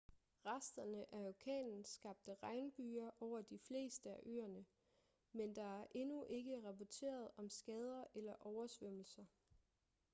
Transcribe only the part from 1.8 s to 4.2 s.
skabte regnbyger over de fleste af